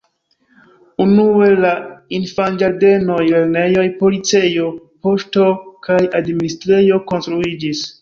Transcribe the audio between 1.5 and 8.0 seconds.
la infanĝardenoj, lernejoj, policejo, poŝto kaj administrejo konstruiĝis.